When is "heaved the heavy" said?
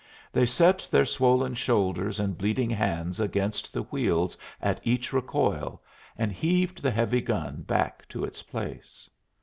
6.31-7.21